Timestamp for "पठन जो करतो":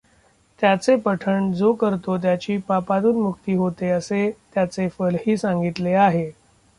0.95-2.17